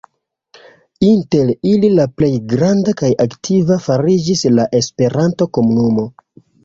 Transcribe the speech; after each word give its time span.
Inter 1.07 1.51
ili 1.73 1.91
la 1.99 2.07
plej 2.21 2.31
granda 2.53 2.95
kaj 3.03 3.11
aktiva 3.27 3.79
fariĝis 3.89 4.43
la 4.59 4.67
Esperanto-komunumo. 4.81 6.09